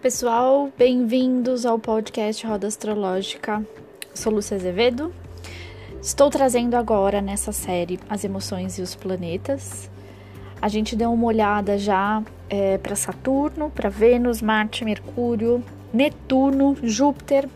pessoal, 0.00 0.70
bem-vindos 0.78 1.66
ao 1.66 1.76
podcast 1.76 2.46
Roda 2.46 2.68
Astrológica. 2.68 3.66
Sou 4.14 4.32
Lúcia 4.32 4.56
Azevedo. 4.56 5.12
Estou 6.00 6.30
trazendo 6.30 6.76
agora 6.76 7.20
nessa 7.20 7.50
série 7.50 7.98
as 8.08 8.22
emoções 8.22 8.78
e 8.78 8.82
os 8.82 8.94
planetas. 8.94 9.90
A 10.62 10.68
gente 10.68 10.94
deu 10.94 11.12
uma 11.12 11.26
olhada 11.26 11.76
já 11.76 12.22
é, 12.48 12.78
para 12.78 12.94
Saturno, 12.94 13.70
para 13.70 13.88
Vênus, 13.88 14.40
Marte, 14.40 14.84
Mercúrio, 14.84 15.64
Netuno, 15.92 16.76
Júpiter. 16.80 17.48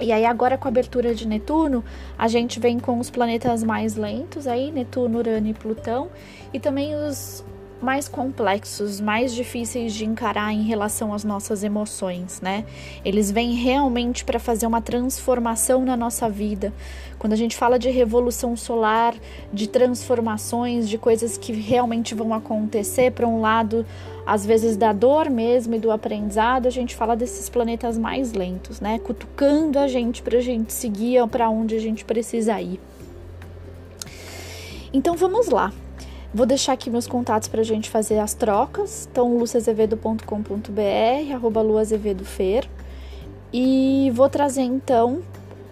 E 0.00 0.10
aí 0.10 0.24
agora 0.24 0.58
com 0.58 0.66
a 0.66 0.70
abertura 0.70 1.14
de 1.14 1.28
Netuno, 1.28 1.84
a 2.18 2.26
gente 2.26 2.58
vem 2.58 2.80
com 2.80 2.98
os 2.98 3.08
planetas 3.08 3.62
mais 3.62 3.94
lentos 3.94 4.48
aí, 4.48 4.72
Netuno, 4.72 5.18
Urano 5.18 5.46
e 5.46 5.54
Plutão, 5.54 6.08
e 6.52 6.58
também 6.58 6.92
os 6.96 7.44
mais 7.84 8.08
complexos, 8.08 9.00
mais 9.00 9.34
difíceis 9.34 9.92
de 9.92 10.04
encarar 10.04 10.52
em 10.52 10.62
relação 10.62 11.12
às 11.14 11.22
nossas 11.22 11.62
emoções, 11.62 12.40
né? 12.40 12.64
Eles 13.04 13.30
vêm 13.30 13.52
realmente 13.52 14.24
para 14.24 14.40
fazer 14.40 14.66
uma 14.66 14.80
transformação 14.80 15.84
na 15.84 15.96
nossa 15.96 16.28
vida. 16.28 16.72
Quando 17.18 17.34
a 17.34 17.36
gente 17.36 17.54
fala 17.56 17.78
de 17.78 17.90
revolução 17.90 18.56
solar, 18.56 19.14
de 19.52 19.68
transformações, 19.68 20.88
de 20.88 20.98
coisas 20.98 21.38
que 21.38 21.52
realmente 21.52 22.14
vão 22.14 22.34
acontecer 22.34 23.12
para 23.12 23.28
um 23.28 23.40
lado, 23.40 23.86
às 24.26 24.44
vezes 24.44 24.76
da 24.76 24.92
dor 24.92 25.28
mesmo 25.28 25.74
e 25.74 25.78
do 25.78 25.90
aprendizado, 25.90 26.66
a 26.66 26.70
gente 26.70 26.94
fala 26.96 27.14
desses 27.14 27.48
planetas 27.48 27.98
mais 27.98 28.32
lentos, 28.32 28.80
né? 28.80 28.98
Cutucando 28.98 29.78
a 29.78 29.86
gente 29.86 30.22
para 30.22 30.38
a 30.38 30.42
gente 30.42 30.72
seguir 30.72 31.26
para 31.28 31.48
onde 31.50 31.76
a 31.76 31.80
gente 31.80 32.04
precisa 32.04 32.60
ir. 32.60 32.80
Então 34.92 35.16
vamos 35.16 35.48
lá. 35.48 35.72
Vou 36.34 36.44
deixar 36.44 36.72
aqui 36.72 36.90
meus 36.90 37.06
contatos 37.06 37.46
para 37.46 37.60
a 37.60 37.64
gente 37.64 37.88
fazer 37.88 38.18
as 38.18 38.34
trocas. 38.34 39.08
Então, 39.08 39.38
luciazevedo.com.br, 39.38 41.32
arroba 41.32 41.62
luazevedofer. 41.62 42.68
E 43.52 44.10
vou 44.12 44.28
trazer 44.28 44.62
então 44.62 45.22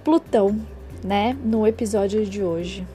Plutão, 0.05 0.61
né, 1.03 1.37
no 1.45 1.67
episódio 1.67 2.25
de 2.25 2.45
hoje. 2.45 2.87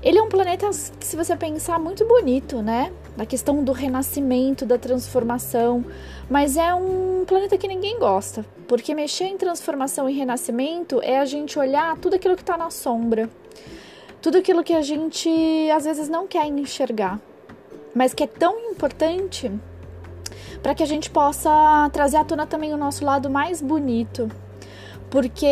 Ele 0.00 0.16
é 0.16 0.22
um 0.22 0.28
planeta, 0.28 0.72
se 0.72 1.16
você 1.16 1.34
pensar, 1.34 1.76
muito 1.80 2.06
bonito, 2.06 2.62
né? 2.62 2.92
Na 3.16 3.26
questão 3.26 3.64
do 3.64 3.72
renascimento, 3.72 4.64
da 4.64 4.78
transformação, 4.78 5.84
mas 6.30 6.56
é 6.56 6.72
um 6.72 7.24
planeta 7.26 7.58
que 7.58 7.66
ninguém 7.66 7.98
gosta, 7.98 8.46
porque 8.68 8.94
mexer 8.94 9.24
em 9.24 9.36
transformação 9.36 10.08
e 10.08 10.12
renascimento 10.14 11.00
é 11.02 11.18
a 11.18 11.24
gente 11.24 11.58
olhar 11.58 11.96
tudo 11.96 12.14
aquilo 12.14 12.36
que 12.36 12.42
está 12.42 12.56
na 12.56 12.70
sombra 12.70 13.28
tudo 14.20 14.38
aquilo 14.38 14.64
que 14.64 14.72
a 14.72 14.82
gente 14.82 15.28
às 15.74 15.84
vezes 15.84 16.08
não 16.08 16.26
quer 16.26 16.46
enxergar, 16.46 17.20
mas 17.94 18.12
que 18.12 18.24
é 18.24 18.26
tão 18.26 18.58
importante 18.70 19.50
para 20.62 20.74
que 20.74 20.82
a 20.82 20.86
gente 20.86 21.08
possa 21.10 21.88
trazer 21.92 22.16
à 22.16 22.24
tona 22.24 22.46
também 22.46 22.74
o 22.74 22.76
nosso 22.76 23.04
lado 23.04 23.30
mais 23.30 23.62
bonito. 23.62 24.28
Porque 25.10 25.46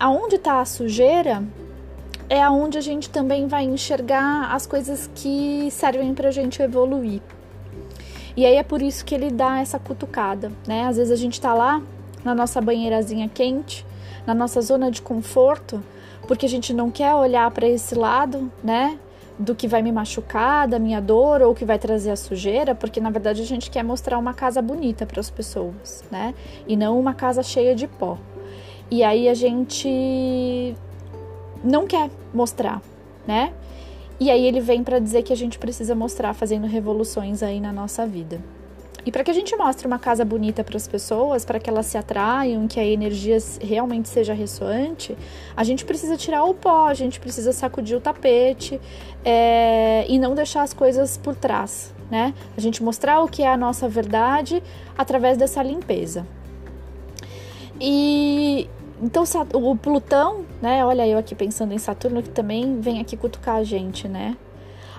aonde 0.00 0.36
está 0.36 0.60
a 0.60 0.64
sujeira 0.64 1.42
é 2.28 2.42
aonde 2.42 2.78
a 2.78 2.80
gente 2.80 3.10
também 3.10 3.46
vai 3.46 3.64
enxergar 3.64 4.54
as 4.54 4.66
coisas 4.66 5.10
que 5.14 5.68
servem 5.70 6.14
para 6.14 6.28
a 6.28 6.32
gente 6.32 6.62
evoluir. 6.62 7.20
E 8.34 8.46
aí 8.46 8.54
é 8.54 8.62
por 8.62 8.80
isso 8.80 9.04
que 9.04 9.14
ele 9.14 9.30
dá 9.30 9.60
essa 9.60 9.78
cutucada, 9.78 10.50
né? 10.66 10.86
Às 10.86 10.96
vezes 10.96 11.12
a 11.12 11.16
gente 11.16 11.34
está 11.34 11.52
lá 11.52 11.82
na 12.24 12.34
nossa 12.34 12.60
banheirazinha 12.60 13.28
quente, 13.28 13.84
na 14.26 14.34
nossa 14.34 14.60
zona 14.60 14.90
de 14.90 15.02
conforto, 15.02 15.82
porque 16.26 16.46
a 16.46 16.48
gente 16.48 16.72
não 16.72 16.90
quer 16.90 17.14
olhar 17.14 17.50
para 17.50 17.66
esse 17.66 17.94
lado, 17.94 18.50
né? 18.62 18.98
Do 19.38 19.54
que 19.54 19.66
vai 19.66 19.82
me 19.82 19.90
machucar, 19.90 20.68
da 20.68 20.78
minha 20.78 21.00
dor 21.00 21.42
ou 21.42 21.54
que 21.54 21.64
vai 21.64 21.78
trazer 21.78 22.10
a 22.10 22.16
sujeira, 22.16 22.74
porque 22.74 23.00
na 23.00 23.10
verdade 23.10 23.42
a 23.42 23.46
gente 23.46 23.70
quer 23.70 23.82
mostrar 23.82 24.18
uma 24.18 24.34
casa 24.34 24.62
bonita 24.62 25.06
para 25.06 25.20
as 25.20 25.30
pessoas, 25.30 26.04
né? 26.10 26.34
E 26.66 26.76
não 26.76 26.98
uma 26.98 27.14
casa 27.14 27.42
cheia 27.42 27.74
de 27.74 27.86
pó. 27.86 28.18
E 28.90 29.02
aí 29.02 29.28
a 29.28 29.34
gente 29.34 30.76
não 31.64 31.86
quer 31.86 32.10
mostrar, 32.32 32.82
né? 33.26 33.52
E 34.20 34.30
aí 34.30 34.46
ele 34.46 34.60
vem 34.60 34.84
para 34.84 34.98
dizer 34.98 35.22
que 35.22 35.32
a 35.32 35.36
gente 35.36 35.58
precisa 35.58 35.94
mostrar 35.94 36.34
fazendo 36.34 36.66
revoluções 36.66 37.42
aí 37.42 37.60
na 37.60 37.72
nossa 37.72 38.06
vida. 38.06 38.40
E 39.04 39.10
para 39.10 39.24
que 39.24 39.30
a 39.30 39.34
gente 39.34 39.56
mostre 39.56 39.86
uma 39.86 39.98
casa 39.98 40.24
bonita 40.24 40.62
para 40.62 40.76
as 40.76 40.86
pessoas, 40.86 41.44
para 41.44 41.58
que 41.58 41.68
elas 41.68 41.86
se 41.86 41.98
atraiam, 41.98 42.68
que 42.68 42.78
a 42.78 42.84
energia 42.84 43.36
realmente 43.60 44.08
seja 44.08 44.32
ressoante, 44.32 45.16
a 45.56 45.64
gente 45.64 45.84
precisa 45.84 46.16
tirar 46.16 46.44
o 46.44 46.54
pó, 46.54 46.86
a 46.86 46.94
gente 46.94 47.18
precisa 47.18 47.52
sacudir 47.52 47.96
o 47.96 48.00
tapete 48.00 48.80
é, 49.24 50.04
e 50.08 50.18
não 50.18 50.34
deixar 50.34 50.62
as 50.62 50.72
coisas 50.72 51.16
por 51.16 51.34
trás, 51.34 51.92
né? 52.10 52.32
A 52.56 52.60
gente 52.60 52.82
mostrar 52.82 53.20
o 53.22 53.28
que 53.28 53.42
é 53.42 53.48
a 53.48 53.56
nossa 53.56 53.88
verdade 53.88 54.62
através 54.96 55.36
dessa 55.36 55.62
limpeza. 55.62 56.24
E 57.80 58.68
então 59.02 59.24
o 59.54 59.76
Plutão, 59.76 60.44
né? 60.60 60.84
Olha 60.84 61.04
eu 61.08 61.18
aqui 61.18 61.34
pensando 61.34 61.74
em 61.74 61.78
Saturno 61.78 62.22
que 62.22 62.30
também 62.30 62.80
vem 62.80 63.00
aqui 63.00 63.16
cutucar 63.16 63.56
a 63.56 63.64
gente, 63.64 64.06
né? 64.06 64.36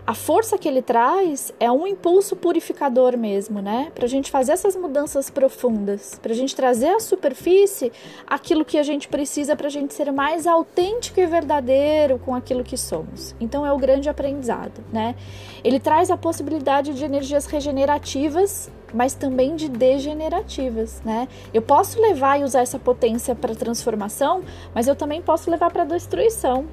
A 0.05 0.13
força 0.13 0.57
que 0.57 0.67
ele 0.67 0.81
traz 0.81 1.53
é 1.59 1.71
um 1.71 1.87
impulso 1.87 2.35
purificador 2.35 3.17
mesmo, 3.17 3.61
né? 3.61 3.89
Para 3.95 4.03
a 4.03 4.09
gente 4.09 4.29
fazer 4.29 4.51
essas 4.51 4.75
mudanças 4.75 5.29
profundas, 5.29 6.19
para 6.21 6.33
a 6.33 6.35
gente 6.35 6.53
trazer 6.53 6.89
à 6.89 6.99
superfície 6.99 7.89
aquilo 8.27 8.65
que 8.65 8.77
a 8.77 8.83
gente 8.83 9.07
precisa 9.07 9.55
para 9.55 9.67
a 9.67 9.69
gente 9.69 9.93
ser 9.93 10.11
mais 10.11 10.45
autêntico 10.45 11.21
e 11.21 11.25
verdadeiro 11.25 12.19
com 12.19 12.35
aquilo 12.35 12.65
que 12.65 12.75
somos. 12.75 13.33
Então 13.39 13.65
é 13.65 13.71
o 13.71 13.77
grande 13.77 14.09
aprendizado, 14.09 14.83
né? 14.91 15.15
Ele 15.63 15.79
traz 15.79 16.11
a 16.11 16.17
possibilidade 16.17 16.93
de 16.93 17.05
energias 17.05 17.45
regenerativas 17.45 18.69
mas 18.93 19.15
também 19.15 19.55
de 19.55 19.67
degenerativas, 19.69 21.01
né? 21.03 21.27
Eu 21.51 21.63
posso 21.63 21.99
levar 21.99 22.39
e 22.39 22.43
usar 22.43 22.61
essa 22.61 22.77
potência 22.77 23.33
para 23.33 23.55
transformação, 23.55 24.43
mas 24.71 24.87
eu 24.87 24.95
também 24.95 25.19
posso 25.19 25.49
levar 25.49 25.71
para 25.71 25.83
destruição, 25.83 26.67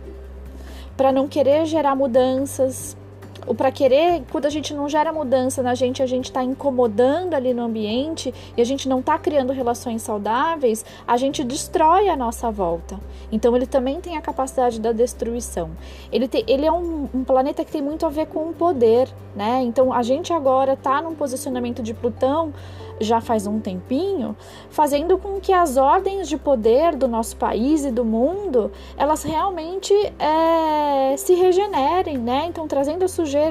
para 0.98 1.10
não 1.10 1.26
querer 1.26 1.64
gerar 1.64 1.96
mudanças, 1.96 2.94
o 3.50 3.54
para 3.54 3.72
querer, 3.72 4.22
quando 4.30 4.46
a 4.46 4.48
gente 4.48 4.72
não 4.72 4.88
gera 4.88 5.12
mudança 5.12 5.60
na 5.60 5.74
gente, 5.74 6.00
a 6.00 6.06
gente 6.06 6.26
está 6.26 6.40
incomodando 6.40 7.34
ali 7.34 7.52
no 7.52 7.64
ambiente 7.64 8.32
e 8.56 8.62
a 8.62 8.64
gente 8.64 8.88
não 8.88 9.00
está 9.00 9.18
criando 9.18 9.52
relações 9.52 10.02
saudáveis, 10.02 10.84
a 11.04 11.16
gente 11.16 11.42
destrói 11.42 12.08
a 12.08 12.14
nossa 12.14 12.48
volta. 12.48 12.96
Então 13.32 13.56
ele 13.56 13.66
também 13.66 14.00
tem 14.00 14.16
a 14.16 14.20
capacidade 14.20 14.80
da 14.80 14.92
destruição. 14.92 15.70
Ele, 16.12 16.28
tem, 16.28 16.44
ele 16.46 16.64
é 16.64 16.70
um, 16.70 17.08
um 17.12 17.24
planeta 17.24 17.64
que 17.64 17.72
tem 17.72 17.82
muito 17.82 18.06
a 18.06 18.08
ver 18.08 18.26
com 18.26 18.50
o 18.50 18.54
poder, 18.54 19.08
né? 19.34 19.62
Então 19.62 19.92
a 19.92 20.04
gente 20.04 20.32
agora 20.32 20.74
está 20.74 21.02
num 21.02 21.16
posicionamento 21.16 21.82
de 21.82 21.92
Plutão 21.92 22.52
já 23.00 23.20
faz 23.20 23.46
um 23.46 23.58
tempinho, 23.58 24.36
fazendo 24.68 25.16
com 25.16 25.40
que 25.40 25.52
as 25.52 25.78
ordens 25.78 26.28
de 26.28 26.36
poder 26.36 26.94
do 26.94 27.08
nosso 27.08 27.34
país 27.36 27.84
e 27.84 27.90
do 27.90 28.04
mundo 28.04 28.70
elas 28.96 29.22
realmente 29.22 29.94
é, 30.18 31.16
se 31.16 31.34
regenerem, 31.34 32.18
né? 32.18 32.44
Então 32.46 32.68
trazendo 32.68 33.04
a 33.04 33.08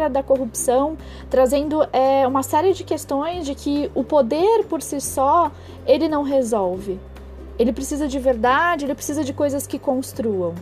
da 0.10 0.22
corrupção, 0.22 0.98
trazendo 1.30 1.82
é, 1.92 2.28
uma 2.28 2.44
série 2.44 2.74
de 2.74 2.84
questões 2.84 3.46
de 3.46 3.56
que 3.56 3.90
o 3.96 4.04
poder 4.04 4.66
por 4.66 4.82
si 4.82 5.02
só 5.02 5.52
ele 5.88 6.08
não 6.08 6.24
resolve. 6.24 7.00
Ele 7.58 7.74
precisa 7.74 8.08
de 8.08 8.20
verdade, 8.20 8.86
ele 8.86 8.96
precisa 8.96 9.24
de 9.24 9.34
coisas 9.34 9.66
que 9.66 9.80
construam. 9.80 10.54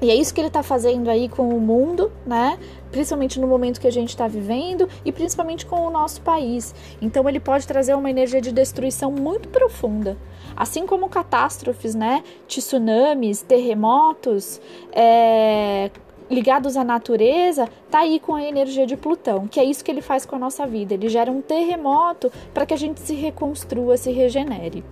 E 0.00 0.10
é 0.10 0.14
isso 0.14 0.32
que 0.32 0.40
ele 0.40 0.46
está 0.46 0.62
fazendo 0.62 1.10
aí 1.10 1.28
com 1.28 1.48
o 1.48 1.60
mundo, 1.60 2.12
né? 2.24 2.56
Principalmente 2.92 3.40
no 3.40 3.48
momento 3.48 3.80
que 3.80 3.88
a 3.88 3.92
gente 3.92 4.10
está 4.10 4.28
vivendo 4.28 4.88
e 5.04 5.10
principalmente 5.10 5.66
com 5.66 5.84
o 5.84 5.90
nosso 5.90 6.20
país. 6.20 6.72
Então 7.02 7.28
ele 7.28 7.40
pode 7.40 7.66
trazer 7.66 7.94
uma 7.94 8.08
energia 8.08 8.40
de 8.40 8.52
destruição 8.52 9.10
muito 9.10 9.48
profunda. 9.48 10.16
Assim 10.56 10.86
como 10.86 11.08
catástrofes, 11.08 11.96
né? 11.96 12.22
Tsunamis, 12.46 13.42
terremotos, 13.42 14.60
é, 14.92 15.90
ligados 16.30 16.76
à 16.76 16.84
natureza, 16.84 17.68
tá 17.90 18.00
aí 18.00 18.20
com 18.20 18.34
a 18.34 18.42
energia 18.42 18.86
de 18.86 18.96
Plutão, 18.96 19.46
que 19.46 19.58
é 19.58 19.64
isso 19.64 19.84
que 19.84 19.90
ele 19.90 20.02
faz 20.02 20.26
com 20.26 20.36
a 20.36 20.38
nossa 20.38 20.66
vida. 20.66 20.94
Ele 20.94 21.08
gera 21.08 21.30
um 21.30 21.40
terremoto 21.40 22.30
para 22.52 22.66
que 22.66 22.74
a 22.74 22.76
gente 22.76 23.00
se 23.00 23.14
reconstrua, 23.14 23.96
se 23.96 24.10
regenere. 24.10 24.84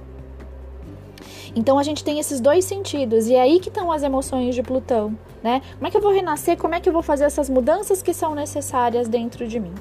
Então 1.54 1.78
a 1.78 1.82
gente 1.82 2.04
tem 2.04 2.18
esses 2.18 2.38
dois 2.38 2.64
sentidos, 2.64 3.28
e 3.28 3.34
é 3.34 3.40
aí 3.40 3.58
que 3.58 3.68
estão 3.68 3.90
as 3.90 4.02
emoções 4.02 4.54
de 4.54 4.62
Plutão, 4.62 5.16
né? 5.42 5.62
Como 5.74 5.86
é 5.86 5.90
que 5.90 5.96
eu 5.96 6.02
vou 6.02 6.12
renascer? 6.12 6.56
Como 6.58 6.74
é 6.74 6.80
que 6.80 6.88
eu 6.88 6.92
vou 6.92 7.02
fazer 7.02 7.24
essas 7.24 7.48
mudanças 7.48 8.02
que 8.02 8.12
são 8.12 8.34
necessárias 8.34 9.08
dentro 9.08 9.48
de 9.48 9.58
mim? 9.58 9.72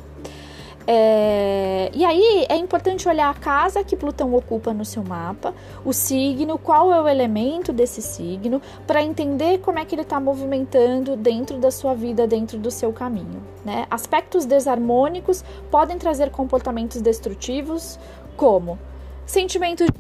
É... 0.88 1.90
E 1.94 2.04
aí 2.06 2.46
é 2.50 2.56
importante 2.56 3.08
olhar 3.08 3.30
a 3.30 3.34
casa 3.34 3.84
que 3.84 3.96
Plutão 3.96 4.34
ocupa 4.34 4.74
no 4.74 4.86
seu 4.86 5.04
mapa, 5.04 5.54
o 5.84 5.94
signo, 5.94 6.58
qual 6.58 6.94
é 6.94 7.02
o 7.02 7.08
elemento 7.08 7.74
desse 7.74 8.02
signo, 8.02 8.62
para 8.86 9.02
entender 9.02 9.60
como 9.60 9.80
é 9.80 9.86
que 9.86 9.96
ele 9.96 10.02
está 10.02 10.20
movimentando 10.20 11.16
dentro 11.16 11.58
da 11.58 11.72
sua 11.72 11.94
vida, 11.94 12.28
dentro 12.28 12.58
do 12.58 12.70
seu 12.70 12.94
caminho. 12.94 13.42
Né? 13.64 13.88
Aspectos 13.90 14.46
desarmônicos 14.46 15.44
podem 15.72 15.98
trazer 15.98 16.30
comportamentos 16.30 17.02
destrutivos, 17.02 18.00
como 18.38 18.78
sentimento 19.26 19.86
de 19.86 19.92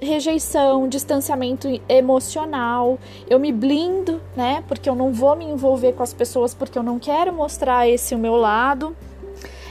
rejeição, 0.00 0.88
distanciamento 0.88 1.68
emocional. 1.88 2.98
Eu 3.28 3.38
me 3.38 3.52
blindo, 3.52 4.20
né? 4.36 4.62
Porque 4.68 4.88
eu 4.88 4.94
não 4.94 5.12
vou 5.12 5.34
me 5.34 5.44
envolver 5.44 5.92
com 5.92 6.02
as 6.02 6.12
pessoas 6.12 6.54
porque 6.54 6.78
eu 6.78 6.82
não 6.82 6.98
quero 6.98 7.32
mostrar 7.32 7.88
esse 7.88 8.14
o 8.14 8.18
meu 8.18 8.36
lado. 8.36 8.94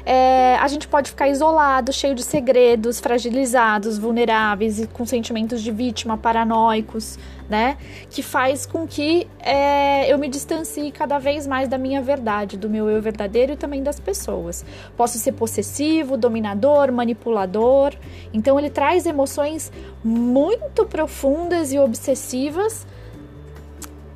É, 0.05 0.55
a 0.59 0.67
gente 0.67 0.87
pode 0.87 1.09
ficar 1.09 1.27
isolado, 1.27 1.91
cheio 1.91 2.15
de 2.15 2.23
segredos, 2.23 2.99
fragilizados, 2.99 3.97
vulneráveis 3.97 4.79
e 4.79 4.87
com 4.87 5.05
sentimentos 5.05 5.61
de 5.61 5.71
vítima, 5.71 6.17
paranoicos, 6.17 7.17
né? 7.49 7.77
Que 8.09 8.21
faz 8.21 8.65
com 8.65 8.87
que 8.87 9.27
é, 9.39 10.11
eu 10.11 10.17
me 10.17 10.27
distancie 10.27 10.91
cada 10.91 11.17
vez 11.19 11.47
mais 11.47 11.67
da 11.67 11.77
minha 11.77 12.01
verdade, 12.01 12.57
do 12.57 12.69
meu 12.69 12.89
eu 12.89 13.01
verdadeiro 13.01 13.53
e 13.53 13.57
também 13.57 13.81
das 13.83 13.99
pessoas. 13.99 14.65
Posso 14.95 15.17
ser 15.17 15.33
possessivo, 15.33 16.17
dominador, 16.17 16.91
manipulador. 16.91 17.93
Então 18.33 18.59
ele 18.59 18.69
traz 18.69 19.05
emoções 19.05 19.71
muito 20.03 20.85
profundas 20.85 21.73
e 21.73 21.79
obsessivas. 21.79 22.85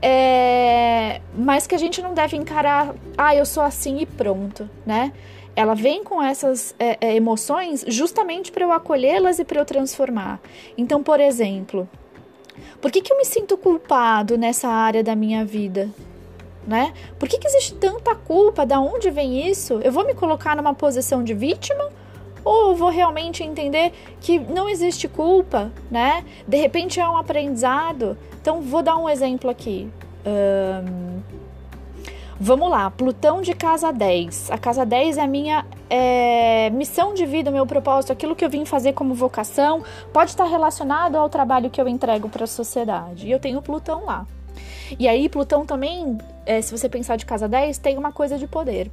É, 0.06 1.22
mas 1.34 1.66
que 1.66 1.74
a 1.74 1.78
gente 1.78 2.02
não 2.02 2.14
deve 2.14 2.36
encarar, 2.36 2.94
ah, 3.18 3.34
eu 3.34 3.46
sou 3.46 3.64
assim 3.64 4.02
e 4.02 4.06
pronto, 4.06 4.70
né? 4.86 5.14
Ela 5.56 5.76
vem 5.76 6.04
com 6.04 6.22
essas 6.22 6.76
é, 6.80 6.98
é, 7.00 7.16
emoções 7.16 7.86
justamente 7.88 8.52
para 8.52 8.64
eu 8.64 8.72
acolhê-las 8.72 9.40
e 9.40 9.46
para 9.46 9.60
eu 9.60 9.66
transformar. 9.66 10.40
Então, 10.78 11.04
por 11.04 11.20
exemplo, 11.20 11.88
por 12.82 12.92
que, 12.92 13.02
que 13.02 13.12
eu 13.12 13.18
me 13.18 13.26
sinto 13.26 13.58
culpado 13.58 14.38
nessa 14.38 14.68
área 14.68 15.04
da 15.04 15.16
minha 15.16 15.46
vida? 15.46 15.90
Né? 16.66 16.94
Por 17.20 17.28
que, 17.28 17.38
que 17.38 17.48
existe 17.48 17.76
tanta 17.76 18.16
culpa? 18.16 18.66
Da 18.66 18.80
onde 18.80 19.12
vem 19.12 19.50
isso? 19.50 19.82
Eu 19.84 19.92
vou 19.92 20.06
me 20.06 20.14
colocar 20.14 20.56
numa 20.56 20.74
posição 20.74 21.24
de 21.24 21.34
vítima? 21.34 21.90
Ou 22.44 22.76
vou 22.76 22.90
realmente 22.90 23.44
entender 23.44 23.94
que 24.20 24.40
não 24.40 24.68
existe 24.68 25.08
culpa, 25.08 25.72
né? 25.90 26.26
De 26.48 26.58
repente 26.58 27.00
é 27.00 27.08
um 27.08 27.18
aprendizado. 27.18 28.18
Então, 28.42 28.62
vou 28.62 28.82
dar 28.82 28.98
um 28.98 29.10
exemplo 29.10 29.50
aqui. 29.50 29.90
Um, 30.26 31.22
Vamos 32.46 32.70
lá, 32.70 32.92
Plutão 32.92 33.42
de 33.42 33.54
casa 33.54 33.90
10. 33.94 34.52
A 34.52 34.58
casa 34.58 34.86
10 34.86 35.18
é 35.18 35.22
a 35.22 35.28
minha 35.28 35.66
é, 35.90 36.70
missão 36.72 37.14
de 37.14 37.26
vida, 37.26 37.50
meu 37.50 37.66
propósito, 37.66 38.12
aquilo 38.12 38.36
que 38.36 38.44
eu 38.44 38.50
vim 38.50 38.66
fazer 38.66 38.92
como 38.92 39.14
vocação. 39.14 39.82
Pode 40.12 40.32
estar 40.32 40.44
relacionado 40.44 41.16
ao 41.16 41.30
trabalho 41.30 41.70
que 41.70 41.80
eu 41.80 41.88
entrego 41.88 42.28
para 42.28 42.44
a 42.44 42.48
sociedade. 42.48 43.28
E 43.28 43.32
eu 43.32 43.40
tenho 43.40 43.62
Plutão 43.62 44.04
lá. 44.04 44.28
E 45.00 45.08
aí, 45.08 45.30
Plutão 45.30 45.66
também, 45.66 46.18
é, 46.46 46.62
se 46.62 46.78
você 46.78 46.90
pensar 46.90 47.16
de 47.16 47.26
casa 47.26 47.48
10, 47.48 47.78
tem 47.78 47.98
uma 47.98 48.12
coisa 48.12 48.38
de 48.38 48.46
poder. 48.46 48.92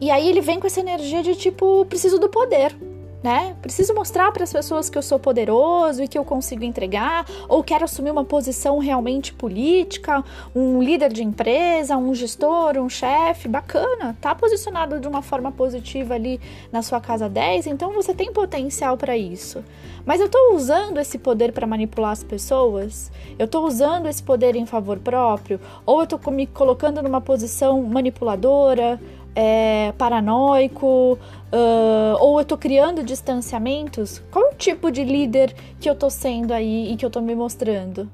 E 0.00 0.08
aí 0.08 0.28
ele 0.28 0.40
vem 0.40 0.60
com 0.60 0.68
essa 0.68 0.78
energia 0.78 1.20
de 1.20 1.34
tipo, 1.34 1.84
preciso 1.86 2.16
do 2.16 2.28
poder 2.28 2.76
né? 3.22 3.54
Preciso 3.62 3.94
mostrar 3.94 4.32
para 4.32 4.44
as 4.44 4.52
pessoas 4.52 4.90
que 4.90 4.98
eu 4.98 5.02
sou 5.02 5.18
poderoso 5.18 6.02
e 6.02 6.08
que 6.08 6.18
eu 6.18 6.24
consigo 6.24 6.64
entregar, 6.64 7.24
ou 7.48 7.62
quero 7.62 7.84
assumir 7.84 8.10
uma 8.10 8.24
posição 8.24 8.78
realmente 8.78 9.32
política, 9.32 10.24
um 10.54 10.82
líder 10.82 11.12
de 11.12 11.22
empresa, 11.22 11.96
um 11.96 12.14
gestor, 12.14 12.76
um 12.78 12.88
chefe, 12.88 13.48
bacana, 13.48 14.16
tá 14.20 14.34
posicionado 14.34 14.98
de 14.98 15.06
uma 15.06 15.22
forma 15.22 15.52
positiva 15.52 16.14
ali 16.14 16.40
na 16.72 16.82
sua 16.82 17.00
casa 17.00 17.28
10, 17.28 17.66
então 17.68 17.92
você 17.92 18.12
tem 18.12 18.32
potencial 18.32 18.96
para 18.96 19.16
isso. 19.16 19.62
Mas 20.04 20.18
eu 20.18 20.26
estou 20.26 20.56
usando 20.56 20.98
esse 20.98 21.16
poder 21.16 21.52
para 21.52 21.66
manipular 21.66 22.10
as 22.10 22.24
pessoas? 22.24 23.12
Eu 23.38 23.44
estou 23.44 23.64
usando 23.64 24.08
esse 24.08 24.22
poder 24.22 24.56
em 24.56 24.66
favor 24.66 24.98
próprio? 24.98 25.60
Ou 25.86 26.00
eu 26.00 26.04
estou 26.04 26.20
me 26.32 26.46
colocando 26.46 27.00
numa 27.02 27.20
posição 27.20 27.80
manipuladora? 27.82 29.00
É, 29.34 29.92
paranoico, 29.98 31.18
uh, 31.52 32.16
ou 32.20 32.40
eu 32.40 32.44
tô 32.44 32.56
criando 32.56 33.02
distanciamentos? 33.02 34.22
Qual 34.30 34.50
o 34.50 34.54
tipo 34.54 34.90
de 34.90 35.04
líder 35.04 35.54
que 35.80 35.88
eu 35.88 35.94
tô 35.94 36.10
sendo 36.10 36.52
aí 36.52 36.92
e 36.92 36.96
que 36.96 37.04
eu 37.04 37.10
tô 37.10 37.20
me 37.20 37.34
mostrando? 37.34 38.10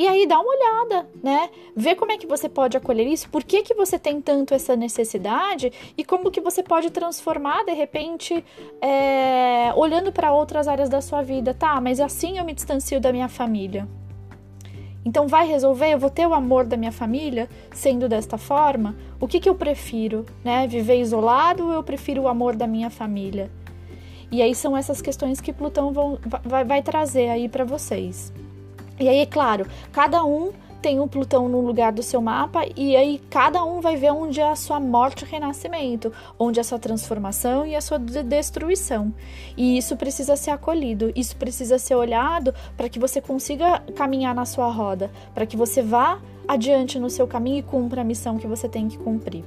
E 0.00 0.08
aí 0.08 0.26
dá 0.26 0.40
uma 0.40 0.50
olhada, 0.50 1.06
né? 1.22 1.50
Vê 1.76 1.94
como 1.94 2.10
é 2.10 2.16
que 2.16 2.26
você 2.26 2.48
pode 2.48 2.74
acolher 2.74 3.06
isso, 3.06 3.28
por 3.28 3.44
que, 3.44 3.62
que 3.62 3.74
você 3.74 3.98
tem 3.98 4.18
tanto 4.18 4.54
essa 4.54 4.74
necessidade 4.74 5.70
e 5.94 6.02
como 6.02 6.30
que 6.30 6.40
você 6.40 6.62
pode 6.62 6.88
transformar 6.88 7.64
de 7.64 7.72
repente 7.72 8.42
é, 8.80 9.70
olhando 9.76 10.10
para 10.10 10.32
outras 10.32 10.66
áreas 10.68 10.88
da 10.88 11.02
sua 11.02 11.20
vida. 11.20 11.52
Tá, 11.52 11.78
mas 11.82 12.00
assim 12.00 12.38
eu 12.38 12.46
me 12.46 12.54
distancio 12.54 12.98
da 12.98 13.12
minha 13.12 13.28
família. 13.28 13.86
Então 15.04 15.26
vai 15.26 15.46
resolver? 15.46 15.92
Eu 15.92 15.98
vou 15.98 16.10
ter 16.10 16.26
o 16.26 16.34
amor 16.34 16.64
da 16.66 16.76
minha 16.76 16.92
família 16.92 17.48
sendo 17.72 18.08
desta 18.08 18.36
forma? 18.36 18.94
O 19.18 19.26
que, 19.26 19.40
que 19.40 19.48
eu 19.48 19.54
prefiro, 19.54 20.26
né? 20.44 20.66
Viver 20.66 21.00
isolado 21.00 21.66
ou 21.66 21.72
eu 21.72 21.82
prefiro 21.82 22.22
o 22.22 22.28
amor 22.28 22.54
da 22.54 22.66
minha 22.66 22.90
família? 22.90 23.50
E 24.30 24.40
aí 24.42 24.54
são 24.54 24.76
essas 24.76 25.02
questões 25.02 25.40
que 25.40 25.52
Plutão 25.52 25.92
vão, 25.92 26.18
vai, 26.44 26.64
vai 26.64 26.82
trazer 26.82 27.28
aí 27.28 27.48
para 27.48 27.64
vocês. 27.64 28.32
E 28.98 29.08
aí, 29.08 29.18
é 29.18 29.26
claro, 29.26 29.66
cada 29.90 30.22
um 30.24 30.52
tem 30.80 30.98
um 30.98 31.06
Plutão 31.06 31.48
no 31.48 31.60
lugar 31.60 31.92
do 31.92 32.02
seu 32.02 32.20
mapa 32.20 32.62
e 32.76 32.96
aí 32.96 33.20
cada 33.30 33.62
um 33.64 33.80
vai 33.80 33.96
ver 33.96 34.12
onde 34.12 34.40
é 34.40 34.50
a 34.50 34.56
sua 34.56 34.80
morte 34.80 35.24
e 35.24 35.28
renascimento, 35.28 36.12
onde 36.38 36.58
é 36.58 36.62
a 36.62 36.64
sua 36.64 36.78
transformação 36.78 37.66
e 37.66 37.76
a 37.76 37.80
sua 37.80 37.98
destruição. 37.98 39.12
E 39.56 39.76
isso 39.76 39.96
precisa 39.96 40.36
ser 40.36 40.50
acolhido, 40.50 41.12
isso 41.14 41.36
precisa 41.36 41.78
ser 41.78 41.94
olhado 41.94 42.54
para 42.76 42.88
que 42.88 42.98
você 42.98 43.20
consiga 43.20 43.80
caminhar 43.94 44.34
na 44.34 44.44
sua 44.44 44.70
roda, 44.70 45.10
para 45.34 45.46
que 45.46 45.56
você 45.56 45.82
vá 45.82 46.20
adiante 46.48 46.98
no 46.98 47.10
seu 47.10 47.26
caminho 47.26 47.58
e 47.58 47.62
cumpra 47.62 48.00
a 48.00 48.04
missão 48.04 48.38
que 48.38 48.46
você 48.46 48.68
tem 48.68 48.88
que 48.88 48.98
cumprir. 48.98 49.44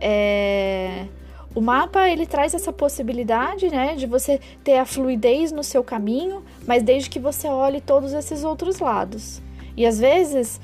É... 0.00 1.06
O 1.54 1.60
mapa 1.60 2.08
ele 2.08 2.26
traz 2.26 2.54
essa 2.54 2.72
possibilidade, 2.72 3.68
né, 3.68 3.94
de 3.94 4.06
você 4.06 4.40
ter 4.64 4.78
a 4.78 4.86
fluidez 4.86 5.52
no 5.52 5.62
seu 5.62 5.84
caminho, 5.84 6.42
mas 6.66 6.82
desde 6.82 7.10
que 7.10 7.18
você 7.18 7.46
olhe 7.46 7.78
todos 7.80 8.14
esses 8.14 8.42
outros 8.42 8.78
lados. 8.78 9.42
E 9.76 9.86
às 9.86 9.98
vezes 9.98 10.60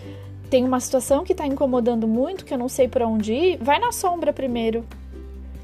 tem 0.51 0.65
uma 0.65 0.81
situação 0.81 1.25
que 1.25 1.33
está 1.33 1.47
incomodando 1.47 2.09
muito, 2.09 2.45
que 2.45 2.55
eu 2.55 2.59
não 2.59 2.69
sei 2.69 2.89
para 2.89 3.07
onde 3.07 3.33
ir, 3.33 3.59
vai 3.61 3.79
na 3.79 3.93
sombra 3.93 4.33
primeiro. 4.33 4.85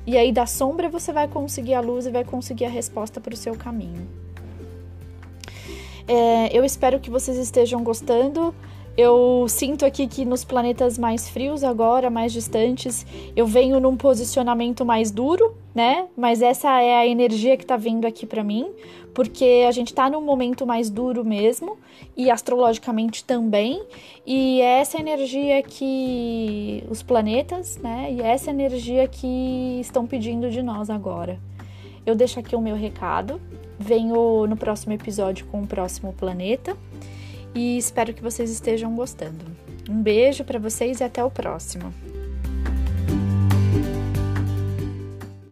E 0.06 0.18
aí 0.18 0.30
da 0.30 0.46
sombra 0.46 0.88
você 0.88 1.12
vai 1.12 1.26
conseguir 1.26 1.74
a 1.74 1.80
luz 1.80 2.06
e 2.06 2.10
vai 2.10 2.24
conseguir 2.24 2.66
a 2.66 2.68
resposta 2.68 3.20
para 3.20 3.32
o 3.32 3.36
seu 3.36 3.54
caminho. 3.54 4.06
É, 6.06 6.56
eu 6.56 6.64
espero 6.64 7.00
que 7.00 7.08
vocês 7.08 7.38
estejam 7.38 7.82
gostando. 7.82 8.54
Eu 8.96 9.46
sinto 9.48 9.84
aqui 9.84 10.06
que 10.06 10.24
nos 10.24 10.44
planetas 10.44 10.98
mais 10.98 11.28
frios 11.28 11.64
agora, 11.64 12.10
mais 12.10 12.32
distantes, 12.32 13.04
eu 13.34 13.46
venho 13.46 13.80
num 13.80 13.96
posicionamento 13.96 14.84
mais 14.84 15.10
duro, 15.10 15.56
né? 15.74 16.06
Mas 16.16 16.40
essa 16.40 16.80
é 16.80 16.96
a 16.96 17.06
energia 17.06 17.56
que 17.56 17.66
tá 17.66 17.76
vindo 17.76 18.06
aqui 18.06 18.24
para 18.26 18.44
mim, 18.44 18.70
porque 19.12 19.64
a 19.66 19.72
gente 19.72 19.92
tá 19.92 20.08
num 20.08 20.20
momento 20.20 20.66
mais 20.66 20.88
duro 20.88 21.24
mesmo 21.24 21.76
e 22.16 22.30
astrologicamente 22.30 23.24
também, 23.24 23.82
e 24.26 24.60
é 24.60 24.80
essa 24.80 24.98
energia 24.98 25.62
que 25.62 26.84
os 26.88 27.02
planetas, 27.02 27.76
né? 27.78 28.12
E 28.12 28.20
é 28.20 28.28
essa 28.28 28.50
energia 28.50 29.08
que 29.08 29.78
estão 29.80 30.06
pedindo 30.06 30.50
de 30.50 30.62
nós 30.62 30.90
agora. 30.90 31.38
Eu 32.06 32.14
deixo 32.14 32.38
aqui 32.38 32.54
o 32.54 32.60
meu 32.60 32.76
recado. 32.76 33.40
Venho 33.78 34.46
no 34.46 34.56
próximo 34.56 34.92
episódio 34.92 35.46
com 35.46 35.62
o 35.62 35.66
próximo 35.66 36.12
planeta 36.12 36.76
e 37.54 37.76
espero 37.76 38.14
que 38.14 38.22
vocês 38.22 38.50
estejam 38.50 38.94
gostando. 38.94 39.44
Um 39.88 40.00
beijo 40.00 40.44
para 40.44 40.58
vocês 40.58 41.00
e 41.00 41.04
até 41.04 41.24
o 41.24 41.30
próximo. 41.30 42.03